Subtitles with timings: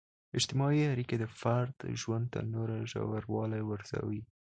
[0.37, 4.21] اجتماعي اړیکي د فرد ژوند ته نوره ژوروالی ورزوي.